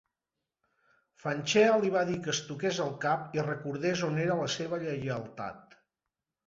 Fanchea 1.23 1.75
li 1.83 1.93
va 1.97 2.03
dir 2.09 2.17
que 2.29 2.31
es 2.33 2.39
toqués 2.49 2.81
el 2.87 2.91
cap 3.07 3.39
i 3.41 3.45
recordés 3.51 4.05
on 4.11 4.19
era 4.27 4.43
la 4.43 4.53
seva 4.59 4.83
lleialtat. 4.89 5.83